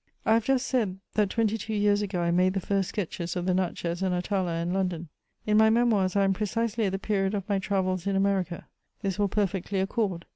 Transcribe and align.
I 0.25 0.33
have 0.33 0.45
just 0.45 0.65
said, 0.65 0.97
that 1.13 1.29
twenty 1.29 1.59
two 1.59 1.75
years 1.75 2.01
ago 2.01 2.21
I 2.21 2.31
made 2.31 2.55
the 2.55 2.59
first 2.59 2.89
sketches 2.89 3.35
of 3.35 3.45
the 3.45 3.53
Natchez 3.53 4.01
and 4.01 4.15
Atala 4.15 4.55
in 4.59 4.73
London; 4.73 5.09
in 5.45 5.57
my 5.57 5.69
Memoirs 5.69 6.15
I 6.15 6.23
am 6.23 6.33
precisely 6.33 6.85
at 6.85 6.91
the 6.91 6.97
period 6.97 7.35
of 7.35 7.47
my 7.47 7.59
travels 7.59 8.07
in 8.07 8.15
America; 8.15 8.65
this 9.03 9.19
will 9.19 9.27
perfectly 9.29 9.79
accord. 9.79 10.25